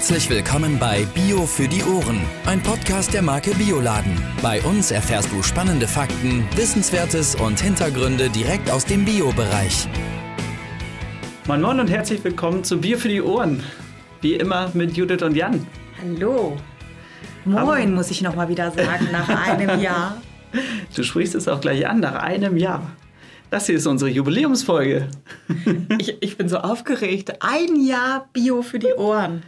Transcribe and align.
Herzlich 0.00 0.30
willkommen 0.30 0.78
bei 0.78 1.04
Bio 1.14 1.44
für 1.44 1.68
die 1.68 1.82
Ohren, 1.82 2.22
ein 2.46 2.62
Podcast 2.62 3.12
der 3.12 3.20
Marke 3.20 3.50
Bioladen. 3.50 4.16
Bei 4.40 4.62
uns 4.62 4.90
erfährst 4.90 5.30
du 5.30 5.42
spannende 5.42 5.86
Fakten, 5.86 6.48
Wissenswertes 6.56 7.34
und 7.34 7.60
Hintergründe 7.60 8.30
direkt 8.30 8.70
aus 8.70 8.86
dem 8.86 9.04
Bio-Bereich. 9.04 9.88
Moin 11.46 11.60
Moin 11.60 11.80
und 11.80 11.90
herzlich 11.90 12.24
willkommen 12.24 12.64
zu 12.64 12.80
Bier 12.80 12.96
für 12.96 13.08
die 13.08 13.20
Ohren. 13.20 13.62
Wie 14.22 14.36
immer 14.36 14.70
mit 14.72 14.96
Judith 14.96 15.22
und 15.22 15.36
Jan. 15.36 15.66
Hallo. 16.00 16.56
Moin, 17.44 17.58
Hallo. 17.58 17.86
muss 17.88 18.10
ich 18.10 18.22
noch 18.22 18.34
mal 18.34 18.48
wieder 18.48 18.70
sagen, 18.70 19.08
nach 19.12 19.28
einem 19.48 19.82
Jahr. 19.82 20.22
Du 20.96 21.02
sprichst 21.02 21.34
es 21.34 21.46
auch 21.46 21.60
gleich 21.60 21.86
an, 21.86 22.00
nach 22.00 22.14
einem 22.14 22.56
Jahr. 22.56 22.90
Das 23.50 23.66
hier 23.66 23.76
ist 23.76 23.86
unsere 23.86 24.10
Jubiläumsfolge. 24.10 25.08
Ich, 25.98 26.16
ich 26.22 26.38
bin 26.38 26.48
so 26.48 26.56
aufgeregt. 26.56 27.34
Ein 27.40 27.84
Jahr 27.84 28.30
Bio 28.32 28.62
für 28.62 28.78
die 28.78 28.94
Ohren. 28.94 29.42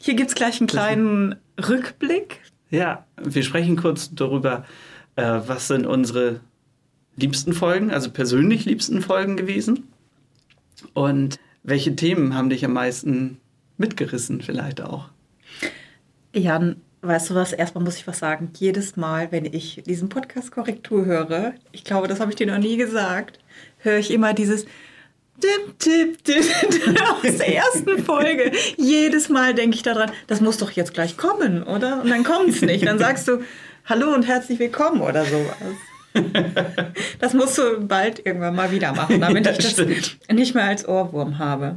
Hier 0.00 0.14
gibt 0.14 0.30
es 0.30 0.34
gleich 0.34 0.60
einen 0.60 0.68
kleinen 0.68 1.36
Rückblick. 1.58 2.40
Ja, 2.70 3.06
wir 3.16 3.42
sprechen 3.42 3.76
kurz 3.76 4.14
darüber, 4.14 4.64
äh, 5.16 5.40
was 5.46 5.68
sind 5.68 5.86
unsere 5.86 6.40
liebsten 7.16 7.52
Folgen, 7.52 7.90
also 7.90 8.10
persönlich 8.10 8.64
liebsten 8.64 9.02
Folgen 9.02 9.36
gewesen. 9.36 9.88
Und 10.94 11.38
welche 11.62 11.96
Themen 11.96 12.34
haben 12.34 12.50
dich 12.50 12.64
am 12.64 12.72
meisten 12.72 13.38
mitgerissen 13.76 14.40
vielleicht 14.40 14.80
auch? 14.80 15.08
Jan, 16.34 16.76
weißt 17.02 17.30
du 17.30 17.34
was? 17.34 17.52
Erstmal 17.52 17.82
muss 17.82 17.96
ich 17.96 18.06
was 18.06 18.18
sagen. 18.18 18.50
Jedes 18.56 18.96
Mal, 18.96 19.32
wenn 19.32 19.44
ich 19.44 19.82
diesen 19.86 20.08
Podcast 20.08 20.52
Korrektur 20.52 21.04
höre, 21.04 21.54
ich 21.72 21.84
glaube, 21.84 22.06
das 22.06 22.20
habe 22.20 22.30
ich 22.30 22.36
dir 22.36 22.46
noch 22.46 22.58
nie 22.58 22.76
gesagt, 22.76 23.40
höre 23.78 23.98
ich 23.98 24.10
immer 24.10 24.34
dieses 24.34 24.66
Tipp, 25.40 25.78
Tipp, 25.78 26.24
Tipp 26.24 26.44
aus 27.12 27.36
der 27.38 27.54
ersten 27.56 28.02
Folge. 28.02 28.50
Jedes 28.76 29.28
Mal 29.28 29.54
denke 29.54 29.76
ich 29.76 29.82
daran, 29.82 30.10
das 30.26 30.40
muss 30.40 30.58
doch 30.58 30.70
jetzt 30.72 30.94
gleich 30.94 31.16
kommen, 31.16 31.62
oder? 31.62 32.02
Und 32.02 32.10
dann 32.10 32.24
kommt 32.24 32.48
es 32.48 32.62
nicht. 32.62 32.84
Dann 32.86 32.98
sagst 32.98 33.28
du 33.28 33.38
Hallo 33.86 34.12
und 34.12 34.26
herzlich 34.26 34.58
willkommen 34.58 35.00
oder 35.00 35.24
sowas. 35.24 35.56
Das 37.20 37.32
musst 37.34 37.56
du 37.58 37.80
bald 37.80 38.24
irgendwann 38.26 38.56
mal 38.56 38.72
wieder 38.72 38.92
machen, 38.92 39.20
damit 39.20 39.46
Ja, 39.46 39.52
ich 39.52 39.58
das 39.58 39.70
stimmt. 39.70 40.18
nicht 40.32 40.54
mehr 40.54 40.64
als 40.64 40.86
Ohrwurm 40.88 41.38
habe. 41.38 41.76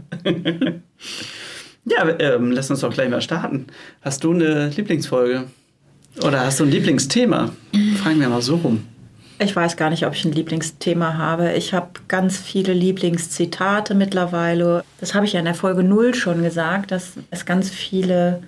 Ja, 1.86 2.08
ähm, 2.20 2.52
lass 2.52 2.70
uns 2.72 2.80
doch 2.82 2.92
gleich 2.94 3.10
mal 3.10 3.22
starten. 3.22 3.68
Hast 4.02 4.24
du 4.24 4.34
eine 4.34 4.70
Lieblingsfolge? 4.70 5.46
Oder 6.24 6.42
hast 6.46 6.60
du 6.60 6.64
ein 6.66 6.72
Lieblingsthema? 6.72 7.52
Fragen 8.02 8.20
wir 8.20 8.30
mal 8.30 8.42
so 8.42 8.56
rum. 8.56 8.86
Ich 9.44 9.56
weiß 9.56 9.76
gar 9.76 9.90
nicht, 9.90 10.06
ob 10.06 10.14
ich 10.14 10.24
ein 10.24 10.34
Lieblingsthema 10.34 11.18
habe. 11.18 11.54
Ich 11.54 11.74
habe 11.74 11.88
ganz 12.08 12.38
viele 12.38 12.74
Lieblingszitate 12.74 13.96
mittlerweile. 13.96 14.84
Das 15.00 15.16
habe 15.16 15.26
ich 15.26 15.34
ja 15.34 15.40
in 15.40 15.46
der 15.46 15.56
Folge 15.56 15.82
0 15.82 16.14
schon 16.14 16.44
gesagt, 16.44 16.92
dass 16.92 17.14
es 17.32 17.46
ganz 17.48 17.72
viele 17.72 18.44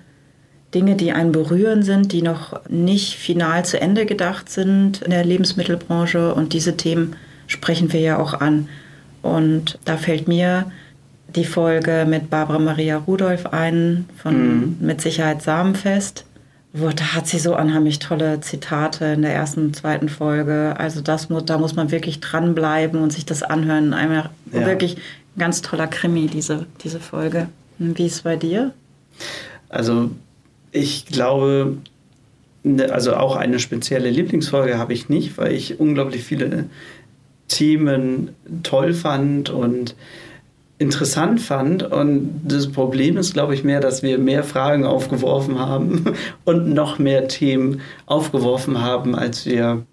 Dinge, 0.72 0.94
die 0.94 1.10
einen 1.10 1.32
berühren 1.32 1.82
sind, 1.82 2.12
die 2.12 2.22
noch 2.22 2.60
nicht 2.68 3.16
final 3.16 3.64
zu 3.64 3.80
Ende 3.80 4.06
gedacht 4.06 4.48
sind 4.48 5.02
in 5.02 5.10
der 5.10 5.24
Lebensmittelbranche. 5.24 6.32
Und 6.32 6.52
diese 6.52 6.76
Themen 6.76 7.16
sprechen 7.48 7.92
wir 7.92 8.00
ja 8.00 8.18
auch 8.20 8.34
an. 8.34 8.68
Und 9.20 9.80
da 9.84 9.96
fällt 9.96 10.28
mir 10.28 10.70
die 11.34 11.44
Folge 11.44 12.06
mit 12.08 12.30
Barbara 12.30 12.60
Maria 12.60 12.98
Rudolph 12.98 13.46
ein, 13.46 14.08
von 14.16 14.76
Mit 14.80 15.00
Sicherheit 15.00 15.42
Samenfest. 15.42 16.24
Da 16.76 17.14
hat 17.14 17.28
sie 17.28 17.38
so 17.38 17.56
unheimlich 17.56 18.00
tolle 18.00 18.40
Zitate 18.40 19.04
in 19.06 19.22
der 19.22 19.32
ersten, 19.32 19.72
zweiten 19.74 20.08
Folge. 20.08 20.74
Also 20.76 21.00
das 21.00 21.28
muss, 21.28 21.44
da 21.44 21.56
muss 21.56 21.76
man 21.76 21.92
wirklich 21.92 22.18
dranbleiben 22.18 23.00
und 23.00 23.12
sich 23.12 23.24
das 23.24 23.44
anhören. 23.44 23.94
Einmal 23.94 24.30
Ja. 24.52 24.66
wirklich 24.66 24.96
ein 24.96 25.38
ganz 25.38 25.62
toller 25.62 25.86
Krimi, 25.86 26.26
diese, 26.26 26.66
diese 26.82 26.98
Folge. 26.98 27.48
Wie 27.78 28.06
ist 28.06 28.14
es 28.16 28.22
bei 28.22 28.34
dir? 28.34 28.72
Also 29.68 30.10
ich 30.72 31.06
glaube, 31.06 31.76
ne, 32.64 32.92
also 32.92 33.14
auch 33.14 33.36
eine 33.36 33.60
spezielle 33.60 34.10
Lieblingsfolge 34.10 34.76
habe 34.76 34.94
ich 34.94 35.08
nicht, 35.08 35.38
weil 35.38 35.52
ich 35.52 35.78
unglaublich 35.78 36.24
viele 36.24 36.64
Themen 37.46 38.30
toll 38.64 38.94
fand 38.94 39.48
und 39.48 39.94
interessant 40.84 41.40
fand. 41.40 41.82
Und 41.82 42.40
das 42.44 42.70
Problem 42.70 43.16
ist, 43.16 43.34
glaube 43.34 43.54
ich, 43.54 43.64
mehr, 43.64 43.80
dass 43.80 44.02
wir 44.02 44.18
mehr 44.18 44.44
Fragen 44.44 44.84
aufgeworfen 44.84 45.58
haben 45.58 46.14
und 46.44 46.72
noch 46.72 46.98
mehr 46.98 47.26
Themen 47.28 47.80
aufgeworfen 48.06 48.80
haben, 48.80 49.14
als 49.14 49.46
wir 49.46 49.84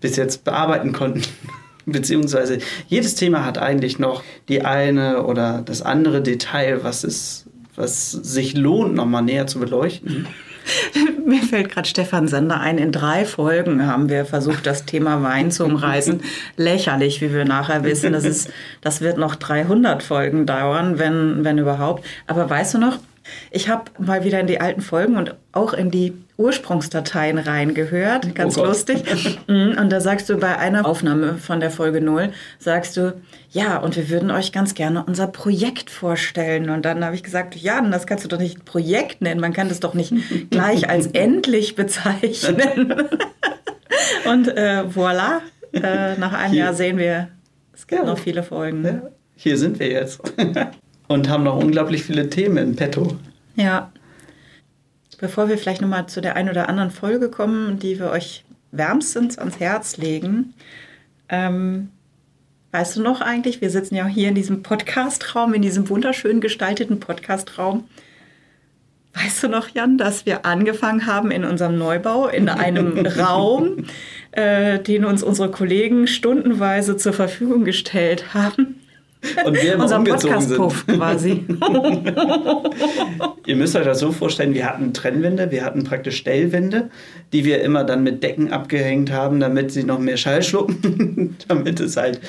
bis 0.00 0.16
jetzt 0.16 0.44
bearbeiten 0.44 0.92
konnten. 0.92 1.22
Beziehungsweise 1.86 2.58
jedes 2.88 3.14
Thema 3.14 3.44
hat 3.44 3.58
eigentlich 3.58 3.98
noch 3.98 4.22
die 4.48 4.62
eine 4.64 5.24
oder 5.24 5.62
das 5.64 5.82
andere 5.82 6.20
Detail, 6.20 6.84
was 6.84 7.04
es 7.04 7.46
was 7.76 8.10
sich 8.10 8.54
lohnt, 8.54 8.94
nochmal 8.94 9.22
näher 9.22 9.46
zu 9.46 9.58
beleuchten. 9.58 10.26
Mir 11.26 11.42
fällt 11.42 11.70
gerade 11.70 11.88
Stefan 11.88 12.28
Sander 12.28 12.60
ein. 12.60 12.78
In 12.78 12.92
drei 12.92 13.24
Folgen 13.24 13.86
haben 13.86 14.08
wir 14.08 14.24
versucht, 14.24 14.66
das 14.66 14.84
Thema 14.84 15.22
Wein 15.22 15.50
zu 15.50 15.64
umreißen. 15.64 16.22
Lächerlich, 16.56 17.20
wie 17.20 17.32
wir 17.32 17.44
nachher 17.44 17.84
wissen. 17.84 18.12
Das, 18.12 18.24
ist, 18.24 18.50
das 18.80 19.00
wird 19.00 19.18
noch 19.18 19.34
300 19.34 20.02
Folgen 20.02 20.46
dauern, 20.46 20.98
wenn, 20.98 21.44
wenn 21.44 21.58
überhaupt. 21.58 22.04
Aber 22.26 22.48
weißt 22.48 22.74
du 22.74 22.78
noch, 22.78 22.98
ich 23.50 23.68
habe 23.68 23.84
mal 23.98 24.24
wieder 24.24 24.40
in 24.40 24.46
die 24.46 24.60
alten 24.60 24.80
Folgen 24.80 25.16
und 25.16 25.34
auch 25.52 25.72
in 25.72 25.90
die 25.90 26.12
Ursprungsdateien 26.36 27.38
reingehört. 27.38 28.34
Ganz 28.34 28.56
Oh 28.58 28.64
lustig. 28.64 29.02
Mhm, 29.46 29.76
Und 29.78 29.90
da 29.90 30.00
sagst 30.00 30.28
du 30.28 30.36
bei 30.36 30.56
einer 30.58 30.86
Aufnahme 30.86 31.34
von 31.34 31.60
der 31.60 31.70
Folge 31.70 32.00
0, 32.00 32.30
sagst 32.58 32.96
du, 32.96 33.20
ja, 33.50 33.78
und 33.78 33.96
wir 33.96 34.08
würden 34.10 34.30
euch 34.30 34.52
ganz 34.52 34.74
gerne 34.74 35.04
unser 35.04 35.26
Projekt 35.26 35.90
vorstellen. 35.90 36.70
Und 36.70 36.84
dann 36.84 37.04
habe 37.04 37.14
ich 37.14 37.22
gesagt, 37.22 37.56
ja, 37.56 37.80
das 37.80 38.06
kannst 38.06 38.24
du 38.24 38.28
doch 38.28 38.38
nicht 38.38 38.64
Projekt 38.64 39.20
nennen. 39.22 39.40
Man 39.40 39.52
kann 39.52 39.68
das 39.68 39.80
doch 39.80 39.94
nicht 39.94 40.12
gleich 40.50 40.88
als 40.88 41.08
endlich 41.08 41.74
bezeichnen. 41.74 42.94
und 44.28 44.48
äh, 44.48 44.84
voilà, 44.94 45.40
äh, 45.72 46.16
nach 46.18 46.32
einem 46.32 46.52
Hier. 46.52 46.64
Jahr 46.64 46.74
sehen 46.74 46.98
wir, 46.98 47.28
es 47.72 47.86
gibt 47.86 48.02
Ja. 48.02 48.06
noch 48.06 48.18
viele 48.18 48.42
Folgen. 48.42 48.84
Ja, 48.84 49.02
hier 49.36 49.56
sind 49.58 49.78
wir 49.80 49.88
jetzt. 49.90 50.20
Und 51.10 51.28
haben 51.28 51.42
noch 51.42 51.56
unglaublich 51.56 52.04
viele 52.04 52.30
Themen 52.30 52.56
in 52.56 52.76
petto. 52.76 53.16
Ja. 53.56 53.90
Bevor 55.18 55.48
wir 55.48 55.58
vielleicht 55.58 55.80
nochmal 55.80 56.06
zu 56.06 56.20
der 56.20 56.36
einen 56.36 56.50
oder 56.50 56.68
anderen 56.68 56.92
Folge 56.92 57.30
kommen, 57.30 57.80
die 57.80 57.98
wir 57.98 58.12
euch 58.12 58.44
wärmstens 58.70 59.36
ans 59.36 59.58
Herz 59.58 59.96
legen, 59.96 60.54
ähm, 61.28 61.88
weißt 62.70 62.94
du 62.94 63.02
noch 63.02 63.20
eigentlich, 63.20 63.60
wir 63.60 63.70
sitzen 63.70 63.96
ja 63.96 64.06
hier 64.06 64.28
in 64.28 64.36
diesem 64.36 64.62
Podcastraum, 64.62 65.52
in 65.52 65.62
diesem 65.62 65.88
wunderschön 65.88 66.40
gestalteten 66.40 67.00
Podcastraum. 67.00 67.88
Weißt 69.14 69.42
du 69.42 69.48
noch, 69.48 69.66
Jan, 69.70 69.98
dass 69.98 70.26
wir 70.26 70.46
angefangen 70.46 71.06
haben 71.06 71.32
in 71.32 71.44
unserem 71.44 71.76
Neubau, 71.76 72.28
in 72.28 72.48
einem 72.48 73.04
Raum, 73.18 73.86
äh, 74.30 74.78
den 74.78 75.04
uns 75.04 75.24
unsere 75.24 75.50
Kollegen 75.50 76.06
stundenweise 76.06 76.96
zur 76.96 77.14
Verfügung 77.14 77.64
gestellt 77.64 78.32
haben? 78.32 78.79
Und 79.44 79.54
wir 79.54 79.74
immer 79.74 79.84
Unser 79.84 79.98
umgezogen 79.98 80.34
Podcast-Puff 80.34 80.84
sind. 80.86 80.98
quasi. 80.98 81.44
Ihr 83.46 83.56
müsst 83.56 83.76
euch 83.76 83.84
das 83.84 83.98
so 83.98 84.12
vorstellen, 84.12 84.54
wir 84.54 84.66
hatten 84.66 84.94
Trennwände, 84.94 85.50
wir 85.50 85.64
hatten 85.64 85.84
praktisch 85.84 86.16
Stellwände, 86.16 86.90
die 87.32 87.44
wir 87.44 87.62
immer 87.62 87.84
dann 87.84 88.02
mit 88.02 88.22
Decken 88.22 88.52
abgehängt 88.52 89.12
haben, 89.12 89.40
damit 89.40 89.72
sie 89.72 89.84
noch 89.84 89.98
mehr 89.98 90.16
Schall 90.16 90.42
schlucken, 90.42 91.36
damit 91.48 91.80
es 91.80 91.96
halt, 91.96 92.20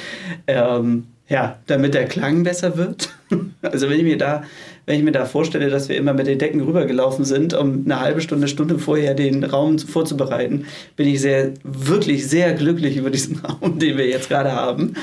ähm, 0.48 1.06
ja, 1.30 1.60
damit 1.68 1.94
der 1.94 2.06
Klang 2.06 2.44
besser 2.44 2.78
wird. 2.78 3.10
Also 3.62 3.90
wenn 3.90 3.98
ich 3.98 4.04
mir 4.04 4.18
da, 4.18 4.44
wenn 4.86 4.98
ich 4.98 5.04
mir 5.04 5.14
da 5.14 5.24
vorstelle, 5.24 5.70
dass 5.70 5.88
wir 5.88 5.96
immer 5.96 6.14
mit 6.14 6.28
den 6.28 6.38
Decken 6.38 6.60
rübergelaufen 6.60 7.24
sind, 7.24 7.54
um 7.54 7.84
eine 7.86 8.02
halbe 8.02 8.20
Stunde, 8.20 8.50
Stunde 8.50 8.78
vorher 8.78 9.14
den 9.14 9.46
Raum 9.46 9.80
vorzubereiten, 9.80 10.66
bin 10.98 11.08
ich 11.08 11.22
sehr, 11.22 11.54
wirklich 11.64 12.28
sehr 12.28 12.54
glücklich 12.54 12.98
über 12.98 13.10
diesen 13.10 13.38
Raum, 13.38 13.80
den 13.80 13.98
wir 13.98 14.08
jetzt 14.08 14.28
gerade 14.28 14.52
haben 14.52 14.96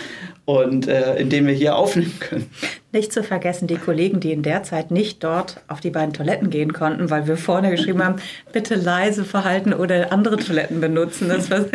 und 0.49 0.89
äh, 0.89 1.17
in 1.17 1.29
dem 1.29 1.47
wir 1.47 1.53
hier 1.53 1.77
aufnehmen 1.77 2.19
können. 2.21 2.49
Nicht 2.91 3.13
zu 3.13 3.23
vergessen 3.23 3.67
die 3.67 3.77
Kollegen, 3.77 4.19
die 4.19 4.33
in 4.33 4.43
der 4.43 4.63
Zeit 4.63 4.91
nicht 4.91 5.23
dort 5.23 5.61
auf 5.69 5.81
die 5.81 5.91
beiden 5.91 6.15
Toiletten 6.15 6.49
gehen 6.49 6.73
konnten, 6.73 7.11
weil 7.11 7.27
wir 7.27 7.37
vorne 7.37 7.71
geschrieben 7.71 8.03
haben, 8.03 8.17
bitte 8.51 8.75
leise 8.75 9.27
verhalten 9.27 9.75
oder 9.75 10.11
andere 10.11 10.39
Toiletten 10.39 10.81
benutzen. 10.81 11.29
Das 11.29 11.51
war 11.51 11.67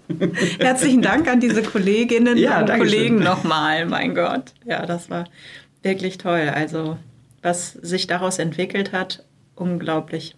Herzlichen 0.58 1.02
Dank 1.02 1.28
an 1.28 1.40
diese 1.40 1.62
Kolleginnen 1.62 2.38
Ja, 2.38 2.60
und. 2.60 2.70
Kollegen 2.70 3.18
nochmal. 3.18 3.84
Mein 3.84 4.14
Gott. 4.14 4.54
Ja, 4.64 4.86
das 4.86 5.10
war 5.10 5.24
wirklich 5.82 6.16
toll. 6.16 6.50
Also, 6.54 6.96
was 7.42 7.72
sich 7.72 8.06
daraus 8.06 8.38
entwickelt 8.38 8.92
hat, 8.92 9.22
unglaublich. 9.54 10.34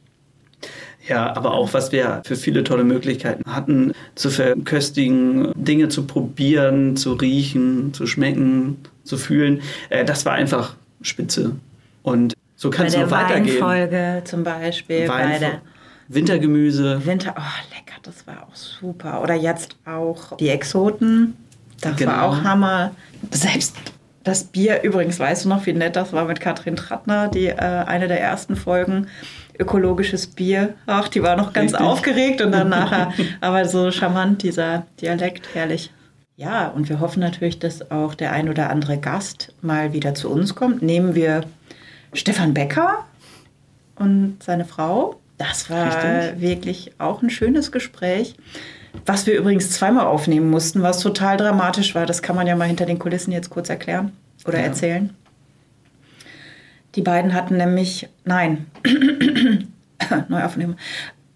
Ja, 1.08 1.36
aber 1.36 1.52
auch, 1.54 1.72
was 1.72 1.92
wir 1.92 2.22
für 2.26 2.36
viele 2.36 2.64
tolle 2.64 2.82
Möglichkeiten 2.84 3.44
hatten, 3.50 3.92
zu 4.16 4.28
verköstigen, 4.30 5.52
Dinge 5.54 5.88
zu 5.88 6.04
probieren, 6.04 6.96
zu 6.96 7.12
riechen, 7.14 7.94
zu 7.94 8.06
schmecken, 8.06 8.78
zu 9.04 9.16
fühlen, 9.16 9.60
äh, 9.90 10.04
das 10.04 10.26
war 10.26 10.32
einfach 10.32 10.74
spitze. 11.02 11.52
Und 12.02 12.34
so 12.56 12.70
kann 12.70 12.84
Bei 12.84 12.86
es 12.88 12.94
der 12.94 13.04
noch 13.04 13.10
weitergehen. 13.12 13.60
Weinfolge 13.60 14.22
zum 14.24 14.42
Beispiel, 14.42 15.06
bei 15.06 15.14
Weinfol- 15.24 15.38
der 15.38 15.60
Wintergemüse. 16.08 17.04
Winter, 17.04 17.34
oh 17.36 17.74
lecker, 17.74 17.98
das 18.02 18.26
war 18.26 18.42
auch 18.48 18.54
super. 18.54 19.22
Oder 19.22 19.34
jetzt 19.34 19.76
auch 19.84 20.36
die 20.38 20.48
Exoten, 20.48 21.36
das 21.80 21.96
Genau. 21.96 22.10
war 22.12 22.22
auch 22.24 22.42
Hammer. 22.44 22.92
Selbst 23.30 23.76
Das 24.24 24.42
Bier, 24.42 24.82
übrigens, 24.82 25.20
weißt 25.20 25.44
du 25.44 25.48
noch, 25.48 25.66
wie 25.66 25.72
nett 25.72 25.94
das 25.94 26.12
war 26.12 26.24
mit 26.24 26.40
Katrin 26.40 26.74
Trattner, 26.74 27.28
die 27.28 27.46
äh, 27.46 27.54
eine 27.54 28.08
der 28.08 28.20
ersten 28.20 28.56
Folgen 28.56 29.06
ökologisches 29.58 30.26
Bier. 30.26 30.74
Ach, 30.86 31.08
die 31.08 31.22
war 31.22 31.36
noch 31.36 31.52
ganz 31.52 31.72
Richtig. 31.72 31.86
aufgeregt 31.86 32.40
und 32.40 32.52
dann 32.52 32.68
nachher, 32.68 33.12
aber 33.40 33.64
so 33.64 33.90
charmant, 33.90 34.42
dieser 34.42 34.86
Dialekt, 35.00 35.54
herrlich. 35.54 35.90
Ja, 36.36 36.68
und 36.68 36.88
wir 36.88 37.00
hoffen 37.00 37.20
natürlich, 37.20 37.58
dass 37.58 37.90
auch 37.90 38.14
der 38.14 38.32
ein 38.32 38.48
oder 38.48 38.68
andere 38.68 38.98
Gast 38.98 39.54
mal 39.62 39.92
wieder 39.94 40.14
zu 40.14 40.30
uns 40.30 40.54
kommt. 40.54 40.82
Nehmen 40.82 41.14
wir 41.14 41.44
Stefan 42.12 42.52
Becker 42.52 43.06
und 43.96 44.36
seine 44.42 44.66
Frau. 44.66 45.18
Das 45.38 45.70
war 45.70 45.86
Richtig. 45.86 46.40
wirklich 46.40 46.92
auch 46.98 47.22
ein 47.22 47.30
schönes 47.30 47.72
Gespräch. 47.72 48.36
Was 49.04 49.26
wir 49.26 49.38
übrigens 49.38 49.70
zweimal 49.70 50.06
aufnehmen 50.06 50.50
mussten, 50.50 50.82
was 50.82 51.00
total 51.00 51.36
dramatisch 51.36 51.94
war. 51.94 52.06
Das 52.06 52.22
kann 52.22 52.36
man 52.36 52.46
ja 52.46 52.56
mal 52.56 52.66
hinter 52.66 52.86
den 52.86 52.98
Kulissen 52.98 53.32
jetzt 53.32 53.50
kurz 53.50 53.68
erklären 53.68 54.12
oder 54.46 54.58
ja. 54.58 54.66
erzählen. 54.66 55.14
Die 56.96 57.02
beiden 57.02 57.34
hatten 57.34 57.58
nämlich, 57.58 58.08
nein, 58.24 58.66
neu 60.28 60.42
aufnehmen. 60.42 60.76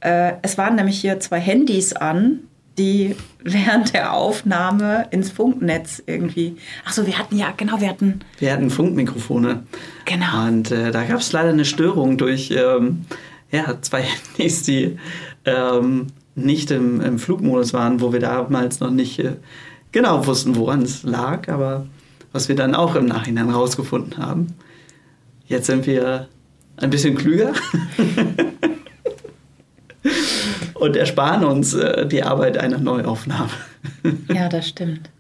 Äh, 0.00 0.32
es 0.42 0.56
waren 0.56 0.74
nämlich 0.74 0.98
hier 1.00 1.20
zwei 1.20 1.38
Handys 1.38 1.92
an, 1.92 2.40
die 2.78 3.14
während 3.44 3.92
der 3.92 4.14
Aufnahme 4.14 5.06
ins 5.10 5.30
Funknetz 5.30 6.02
irgendwie. 6.06 6.56
Achso, 6.84 7.06
wir 7.06 7.18
hatten 7.18 7.36
ja, 7.36 7.52
genau, 7.56 7.80
wir 7.80 7.88
hatten. 7.88 8.20
Wir 8.38 8.52
hatten 8.52 8.70
Funkmikrofone. 8.70 9.64
Genau. 10.06 10.46
Und 10.46 10.70
äh, 10.70 10.90
da 10.90 11.04
gab 11.04 11.20
es 11.20 11.32
leider 11.32 11.50
eine 11.50 11.66
Störung 11.66 12.16
durch 12.16 12.50
ähm, 12.50 13.04
ja, 13.50 13.76
zwei 13.82 14.02
Handys, 14.36 14.62
die 14.62 14.96
ähm, 15.44 16.06
nicht 16.34 16.70
im, 16.70 17.02
im, 17.02 17.18
Flugmodus 17.18 17.74
waren, 17.74 18.00
wo 18.00 18.12
wir 18.12 18.20
damals 18.20 18.80
noch 18.80 18.90
nicht 18.90 19.18
äh, 19.18 19.32
genau 19.92 20.26
wussten, 20.26 20.56
woran 20.56 20.82
es 20.82 21.02
lag, 21.02 21.48
aber 21.48 21.86
was 22.32 22.48
wir 22.48 22.56
dann 22.56 22.74
auch 22.74 22.94
im 22.94 23.06
Nachhinein 23.06 23.50
rausgefunden 23.50 24.16
haben. 24.16 24.54
Jetzt 25.50 25.66
sind 25.66 25.84
wir 25.84 26.28
ein 26.76 26.90
bisschen 26.90 27.16
klüger 27.16 27.52
und 30.74 30.94
ersparen 30.94 31.44
uns 31.44 31.74
äh, 31.74 32.06
die 32.06 32.22
Arbeit 32.22 32.56
einer 32.56 32.78
Neuaufnahme. 32.78 33.50
ja, 34.32 34.48
das 34.48 34.68
stimmt. 34.68 35.10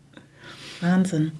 Wahnsinn. 0.80 1.32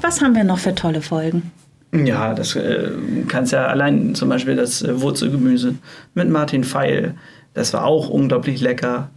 Was 0.00 0.22
haben 0.22 0.36
wir 0.36 0.44
noch 0.44 0.60
für 0.60 0.76
tolle 0.76 1.02
Folgen? 1.02 1.50
Ja, 1.92 2.34
das 2.34 2.54
äh, 2.54 2.92
kannst 3.26 3.52
ja 3.52 3.66
allein 3.66 4.14
zum 4.14 4.28
Beispiel 4.28 4.54
das 4.54 4.82
äh, 4.82 5.00
Wurzelgemüse 5.00 5.74
mit 6.14 6.30
Martin 6.30 6.62
Feil. 6.62 7.16
Das 7.52 7.72
war 7.72 7.84
auch 7.84 8.08
unglaublich 8.08 8.60
lecker. 8.60 9.10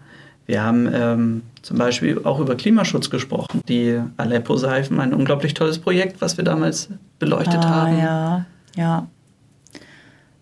Wir 0.47 0.63
haben 0.63 0.89
ähm, 0.91 1.43
zum 1.61 1.77
Beispiel 1.77 2.19
auch 2.23 2.39
über 2.39 2.55
Klimaschutz 2.55 3.11
gesprochen. 3.11 3.61
Die 3.69 4.01
Aleppo-Seifen, 4.17 4.99
ein 4.99 5.13
unglaublich 5.13 5.53
tolles 5.53 5.77
Projekt, 5.77 6.19
was 6.19 6.37
wir 6.37 6.43
damals 6.43 6.89
beleuchtet 7.19 7.59
ah, 7.59 7.69
haben. 7.69 7.99
Ja, 7.99 8.45
ja. 8.77 9.07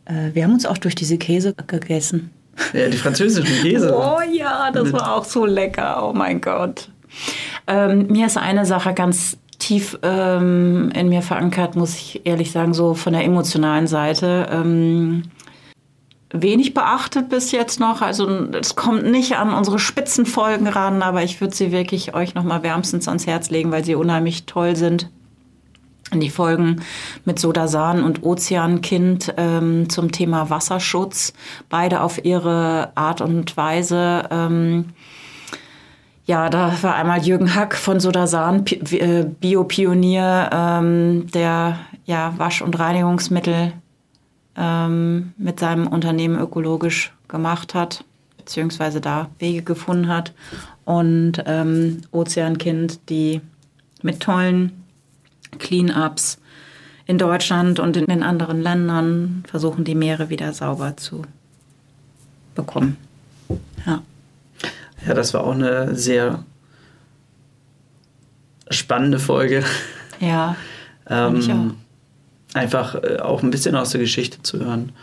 Äh, 0.05 0.33
wir 0.33 0.43
haben 0.43 0.53
uns 0.53 0.65
auch 0.65 0.77
durch 0.77 0.95
diese 0.95 1.17
Käse 1.17 1.55
gegessen. 1.67 2.31
Ja, 2.73 2.87
die 2.87 2.97
französischen 2.97 3.61
Käse. 3.61 3.93
oh 3.97 4.21
ja, 4.31 4.71
das 4.71 4.93
war 4.93 5.15
auch 5.15 5.25
so 5.25 5.45
lecker. 5.45 6.07
Oh 6.07 6.13
mein 6.13 6.39
Gott. 6.41 6.89
Ähm, 7.67 8.07
mir 8.07 8.27
ist 8.27 8.37
eine 8.37 8.65
Sache 8.65 8.93
ganz 8.93 9.37
tief 9.57 9.97
ähm, 10.03 10.91
in 10.93 11.09
mir 11.09 11.21
verankert, 11.21 11.75
muss 11.75 11.95
ich 11.95 12.25
ehrlich 12.25 12.51
sagen, 12.51 12.73
so 12.73 12.93
von 12.93 13.13
der 13.13 13.23
emotionalen 13.23 13.87
Seite. 13.87 14.47
Ähm, 14.51 15.23
wenig 16.31 16.73
beachtet 16.73 17.29
bis 17.29 17.51
jetzt 17.51 17.79
noch. 17.79 18.01
Also 18.01 18.27
es 18.51 18.75
kommt 18.75 19.05
nicht 19.05 19.37
an 19.37 19.53
unsere 19.53 19.79
Spitzenfolgen 19.79 20.67
ran, 20.67 21.01
aber 21.01 21.23
ich 21.23 21.41
würde 21.41 21.55
sie 21.55 21.71
wirklich 21.71 22.13
euch 22.13 22.35
noch 22.35 22.43
mal 22.43 22.63
wärmstens 22.63 23.07
ans 23.07 23.27
Herz 23.27 23.49
legen, 23.49 23.71
weil 23.71 23.85
sie 23.85 23.95
unheimlich 23.95 24.45
toll 24.45 24.75
sind. 24.75 25.09
Die 26.13 26.29
Folgen 26.29 26.81
mit 27.25 27.39
Sodasan 27.39 28.03
und 28.03 28.23
Ozeankind 28.23 29.33
ähm, 29.37 29.89
zum 29.89 30.11
Thema 30.11 30.49
Wasserschutz, 30.51 31.33
beide 31.67 32.01
auf 32.01 32.23
ihre 32.23 32.91
Art 32.95 33.21
und 33.21 33.57
Weise. 33.57 34.23
Ähm, 34.29 34.85
ja, 36.25 36.49
da 36.49 36.71
war 36.81 36.95
einmal 36.95 37.25
Jürgen 37.25 37.53
Hack 37.53 37.75
von 37.75 37.99
Sodasan, 37.99 38.65
äh, 38.67 39.25
Biopionier, 39.25 40.49
ähm, 40.53 41.27
der 41.33 41.79
ja 42.05 42.33
Wasch- 42.37 42.61
und 42.61 42.77
Reinigungsmittel 42.77 43.73
ähm, 44.55 45.33
mit 45.37 45.59
seinem 45.59 45.87
Unternehmen 45.87 46.39
ökologisch 46.39 47.13
gemacht 47.27 47.73
hat, 47.73 48.03
beziehungsweise 48.37 49.01
da 49.01 49.29
Wege 49.39 49.63
gefunden 49.63 50.07
hat. 50.07 50.33
Und 50.85 51.43
ähm, 51.45 52.01
Ozeankind, 52.11 53.09
die 53.09 53.41
mit 54.01 54.19
tollen 54.19 54.84
Clean-ups 55.57 56.37
in 57.07 57.17
Deutschland 57.17 57.79
und 57.79 57.97
in 57.97 58.05
den 58.05 58.23
anderen 58.23 58.61
Ländern 58.61 59.43
versuchen, 59.47 59.83
die 59.83 59.95
Meere 59.95 60.29
wieder 60.29 60.53
sauber 60.53 60.97
zu 60.97 61.23
bekommen. 62.55 62.97
Ja. 63.85 64.01
Ja, 65.05 65.13
das 65.13 65.33
war 65.33 65.43
auch 65.43 65.53
eine 65.53 65.95
sehr 65.95 66.43
spannende 68.69 69.19
Folge. 69.19 69.63
Ja. 70.19 70.55
ähm, 71.09 71.35
ich 71.35 71.51
auch. 71.51 71.71
Einfach 72.53 72.95
äh, 72.95 73.17
auch 73.17 73.43
ein 73.43 73.51
bisschen 73.51 73.75
aus 73.75 73.91
der 73.91 74.01
Geschichte 74.01 74.41
zu 74.41 74.59
hören. 74.59 74.93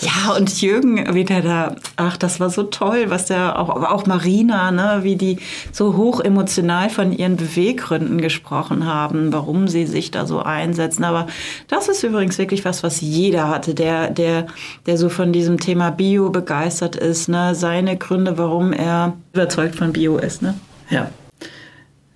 Ja, 0.00 0.34
und 0.34 0.62
Jürgen 0.62 1.14
wieder 1.14 1.42
da, 1.42 1.76
ach, 1.96 2.16
das 2.16 2.40
war 2.40 2.48
so 2.48 2.62
toll, 2.62 3.06
was 3.08 3.26
der 3.26 3.58
auch, 3.58 3.68
aber 3.68 3.92
auch 3.92 4.06
Marina, 4.06 4.70
ne, 4.70 5.00
wie 5.02 5.16
die 5.16 5.38
so 5.72 5.96
hoch 5.96 6.20
emotional 6.20 6.88
von 6.88 7.12
ihren 7.12 7.36
Beweggründen 7.36 8.20
gesprochen 8.20 8.86
haben, 8.86 9.32
warum 9.32 9.68
sie 9.68 9.86
sich 9.86 10.10
da 10.10 10.26
so 10.26 10.40
einsetzen. 10.40 11.04
Aber 11.04 11.26
das 11.68 11.88
ist 11.88 12.02
übrigens 12.02 12.38
wirklich 12.38 12.64
was, 12.64 12.82
was 12.82 13.02
jeder 13.02 13.48
hatte, 13.48 13.74
der, 13.74 14.10
der, 14.10 14.46
der 14.86 14.96
so 14.96 15.10
von 15.10 15.32
diesem 15.32 15.60
Thema 15.60 15.90
Bio 15.90 16.30
begeistert 16.30 16.96
ist, 16.96 17.28
ne, 17.28 17.54
seine 17.54 17.98
Gründe, 17.98 18.38
warum 18.38 18.72
er 18.72 19.14
überzeugt 19.34 19.76
von 19.76 19.92
Bio 19.92 20.16
ist, 20.16 20.40
ne? 20.40 20.54
Ja. 20.88 21.10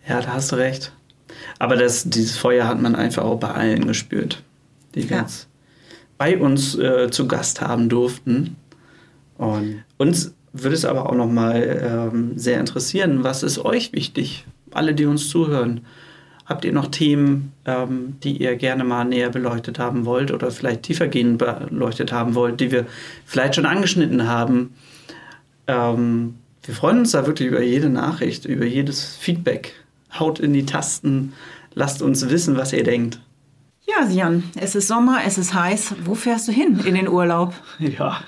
Ja, 0.09 0.21
da 0.21 0.35
hast 0.35 0.53
du 0.53 0.57
recht. 0.57 0.93
Aber 1.59 1.77
das, 1.77 2.05
dieses 2.05 2.37
Feuer 2.37 2.67
hat 2.67 2.81
man 2.81 2.95
einfach 2.95 3.25
auch 3.25 3.39
bei 3.39 3.51
allen 3.51 3.87
gespürt. 3.87 4.43
Die 4.95 5.07
ganz. 5.07 5.43
Ja 5.43 5.54
bei 6.19 6.39
uns 6.39 6.77
äh, 6.77 7.11
zu 7.11 7.27
Gast 7.27 7.61
haben 7.61 7.89
durften. 7.89 8.57
Und 9.37 9.85
uns 9.99 10.35
würde 10.53 10.77
es 10.77 10.85
aber 10.85 11.11
auch 11.11 11.15
noch 11.15 11.31
mal 11.31 12.11
ähm, 12.13 12.39
sehr 12.39 12.61
interessieren, 12.61 13.25
was 13.25 13.43
ist 13.43 13.59
euch 13.59 13.93
wichtig, 13.93 14.47
alle, 14.71 14.95
die 14.95 15.07
uns 15.07 15.29
zuhören? 15.29 15.81
Habt 16.47 16.65
ihr 16.65 16.73
noch 16.73 16.89
Themen, 16.89 17.53
ähm, 17.65 18.17
die 18.23 18.37
ihr 18.37 18.55
gerne 18.57 18.85
mal 18.85 19.05
näher 19.05 19.31
beleuchtet 19.31 19.79
haben 19.79 20.05
wollt 20.05 20.31
oder 20.31 20.51
vielleicht 20.51 20.83
tiefergehend 20.83 21.39
beleuchtet 21.39 22.13
haben 22.13 22.35
wollt, 22.35 22.61
die 22.61 22.71
wir 22.71 22.87
vielleicht 23.25 23.57
schon 23.57 23.67
angeschnitten 23.67 24.29
haben? 24.29 24.75
Ähm, 25.67 26.35
wir 26.63 26.75
freuen 26.75 27.01
uns 27.01 27.13
da 27.13 27.27
wirklich 27.27 27.49
über 27.49 27.63
jede 27.63 27.89
Nachricht, 27.89 28.45
über 28.45 28.65
jedes 28.65 29.17
Feedback. 29.17 29.73
Haut 30.19 30.39
in 30.39 30.53
die 30.53 30.67
Tasten, 30.67 31.33
lasst 31.75 32.01
uns 32.01 32.29
wissen, 32.29 32.57
was 32.57 32.73
ihr 32.73 32.85
denkt. 32.85 33.21
Ja, 33.87 34.07
Sian, 34.07 34.45
es 34.57 34.75
ist 34.75 34.89
Sommer, 34.89 35.21
es 35.27 35.37
ist 35.37 35.53
heiß. 35.53 35.95
Wo 36.05 36.15
fährst 36.15 36.49
du 36.49 36.53
hin 36.53 36.81
in 36.85 36.95
den 36.95 37.09
Urlaub? 37.09 37.55
Ja, 37.79 38.23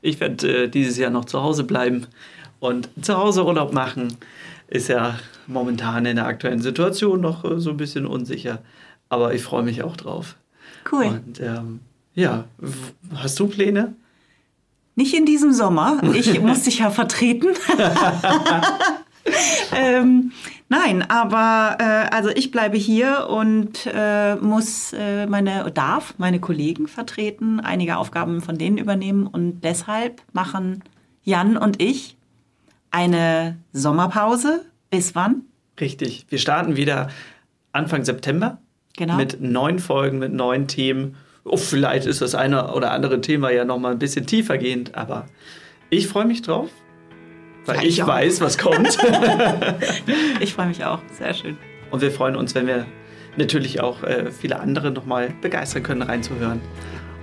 ich 0.00 0.20
werde 0.20 0.64
äh, 0.64 0.68
dieses 0.68 0.96
Jahr 0.96 1.10
noch 1.10 1.24
zu 1.24 1.42
Hause 1.42 1.64
bleiben 1.64 2.06
und 2.60 2.88
zu 3.00 3.16
Hause 3.16 3.44
Urlaub 3.44 3.72
machen. 3.72 4.16
Ist 4.68 4.88
ja 4.88 5.18
momentan 5.46 6.06
in 6.06 6.16
der 6.16 6.26
aktuellen 6.26 6.62
Situation 6.62 7.20
noch 7.20 7.44
äh, 7.44 7.60
so 7.60 7.70
ein 7.70 7.76
bisschen 7.76 8.06
unsicher. 8.06 8.60
Aber 9.08 9.34
ich 9.34 9.42
freue 9.42 9.62
mich 9.62 9.82
auch 9.82 9.96
drauf. 9.96 10.36
Cool. 10.90 11.06
Und 11.06 11.40
ähm, 11.40 11.80
ja, 12.14 12.44
hast 13.14 13.38
du 13.38 13.48
Pläne? 13.48 13.94
Nicht 14.94 15.14
in 15.14 15.26
diesem 15.26 15.52
Sommer. 15.52 16.02
Ich 16.14 16.40
muss 16.40 16.62
dich 16.62 16.78
ja 16.78 16.90
vertreten. 16.90 17.48
ähm, 19.76 20.32
Nein, 20.72 21.04
aber 21.10 21.76
äh, 21.80 22.14
also 22.14 22.30
ich 22.30 22.50
bleibe 22.50 22.78
hier 22.78 23.28
und 23.28 23.86
äh, 23.92 24.36
muss 24.36 24.94
äh, 24.94 25.26
meine, 25.26 25.70
darf 25.70 26.14
meine 26.16 26.40
Kollegen 26.40 26.88
vertreten, 26.88 27.60
einige 27.60 27.98
Aufgaben 27.98 28.40
von 28.40 28.56
denen 28.56 28.78
übernehmen 28.78 29.26
und 29.26 29.60
deshalb 29.60 30.22
machen 30.32 30.82
Jan 31.24 31.58
und 31.58 31.82
ich 31.82 32.16
eine 32.90 33.58
Sommerpause. 33.74 34.64
Bis 34.88 35.14
wann? 35.14 35.42
Richtig. 35.78 36.24
Wir 36.30 36.38
starten 36.38 36.76
wieder 36.76 37.08
Anfang 37.72 38.06
September 38.06 38.56
genau. 38.96 39.16
mit 39.16 39.42
neun 39.42 39.78
Folgen, 39.78 40.20
mit 40.20 40.32
neun 40.32 40.68
Themen. 40.68 41.16
Oh, 41.44 41.58
vielleicht 41.58 42.06
ist 42.06 42.22
das 42.22 42.34
eine 42.34 42.72
oder 42.72 42.92
andere 42.92 43.20
Thema 43.20 43.50
ja 43.50 43.66
noch 43.66 43.78
mal 43.78 43.92
ein 43.92 43.98
bisschen 43.98 44.26
tiefer 44.26 44.56
gehend, 44.56 44.94
aber 44.94 45.26
ich 45.90 46.08
freue 46.08 46.24
mich 46.24 46.40
drauf. 46.40 46.70
Weil 47.66 47.84
ich, 47.84 47.98
ich 47.98 48.06
weiß, 48.06 48.40
was 48.40 48.58
kommt. 48.58 48.98
ich 50.40 50.54
freue 50.54 50.66
mich 50.66 50.84
auch. 50.84 51.00
Sehr 51.12 51.32
schön. 51.32 51.56
Und 51.90 52.00
wir 52.00 52.10
freuen 52.10 52.36
uns, 52.36 52.54
wenn 52.54 52.66
wir 52.66 52.86
natürlich 53.36 53.80
auch 53.80 54.02
äh, 54.02 54.30
viele 54.30 54.58
andere 54.58 54.90
nochmal 54.90 55.32
begeistern 55.40 55.82
können, 55.82 56.02
reinzuhören. 56.02 56.60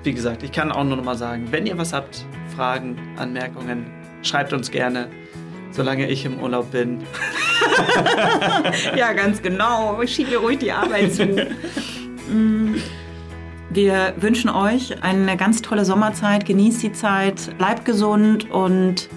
Wie 0.04 0.14
gesagt, 0.14 0.44
ich 0.44 0.52
kann 0.52 0.72
auch 0.72 0.84
nur 0.84 0.96
nochmal 0.96 1.18
sagen, 1.18 1.48
wenn 1.52 1.66
ihr 1.66 1.78
was 1.78 1.92
habt, 1.92 2.26
Fragen, 2.56 2.98
Anmerkungen, 3.18 3.86
schreibt 4.22 4.54
uns 4.54 4.72
gerne, 4.72 5.10
solange 5.72 6.10
ich 6.10 6.26
im 6.26 6.40
Urlaub 6.40 6.72
bin. 6.72 7.04
ja, 8.96 9.14
ganz 9.14 9.42
genau. 9.42 10.02
Schieb 10.06 10.30
mir 10.30 10.38
ruhig 10.38 10.60
die 10.60 10.72
Arbeit 10.72 11.14
zu. 11.14 11.48
Wir 13.72 14.14
wünschen 14.18 14.50
euch 14.50 15.04
eine 15.04 15.38
ganz 15.38 15.62
tolle 15.62 15.86
Sommerzeit. 15.86 16.46
Genießt 16.46 16.82
die 16.82 16.92
Zeit, 16.94 17.58
bleibt 17.58 17.86
gesund 17.86 18.50
und 18.50 19.10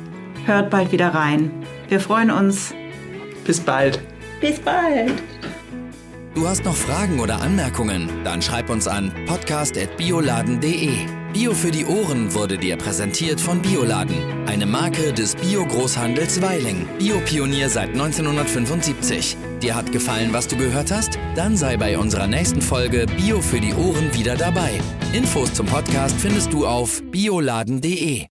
hört 0.46 0.70
bald 0.70 0.92
wieder 0.92 1.08
rein. 1.14 1.50
Wir 1.88 2.00
freuen 2.00 2.30
uns. 2.30 2.74
Bis 3.44 3.60
bald. 3.60 4.00
Bis 4.40 4.58
bald. 4.60 5.12
Du 6.34 6.48
hast 6.48 6.64
noch 6.64 6.74
Fragen 6.74 7.20
oder 7.20 7.40
Anmerkungen? 7.40 8.08
Dann 8.24 8.40
schreib 8.40 8.70
uns 8.70 8.88
an 8.88 9.12
podcast.bioladen.de. 9.26 11.22
Bio 11.32 11.54
für 11.54 11.70
die 11.70 11.86
Ohren 11.86 12.34
wurde 12.34 12.58
dir 12.58 12.76
präsentiert 12.76 13.40
von 13.40 13.62
Bioladen, 13.62 14.16
eine 14.46 14.66
Marke 14.66 15.14
des 15.14 15.34
Bio-Großhandels 15.34 16.42
Weiling. 16.42 16.86
Biopionier 16.98 17.70
seit 17.70 17.90
1975. 17.90 19.36
Dir 19.62 19.74
hat 19.74 19.92
gefallen, 19.92 20.32
was 20.32 20.48
du 20.48 20.56
gehört 20.56 20.90
hast? 20.90 21.18
Dann 21.34 21.56
sei 21.56 21.78
bei 21.78 21.96
unserer 21.96 22.26
nächsten 22.26 22.60
Folge 22.60 23.06
Bio 23.16 23.40
für 23.40 23.60
die 23.60 23.72
Ohren 23.72 24.12
wieder 24.14 24.36
dabei. 24.36 24.80
Infos 25.14 25.54
zum 25.54 25.66
Podcast 25.66 26.16
findest 26.18 26.52
du 26.52 26.66
auf 26.66 27.02
bioladen.de. 27.10 28.26